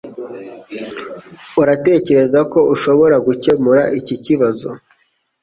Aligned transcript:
Uratekereza 1.61 2.39
ko 2.51 2.59
ushobora 2.73 3.15
gukemura 3.27 3.83
iki 3.99 4.15
kibazo 4.25 4.69